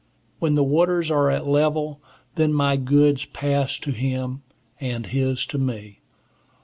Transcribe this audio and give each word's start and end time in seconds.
When 0.39 0.55
the 0.55 0.63
waters 0.63 1.11
are 1.11 1.29
at 1.29 1.45
level, 1.45 2.01
then 2.33 2.53
my 2.53 2.75
goods 2.75 3.25
pass 3.25 3.77
to 3.77 3.91
him, 3.91 4.41
and 4.79 5.05
his 5.05 5.45
to 5.45 5.59
me. 5.59 5.99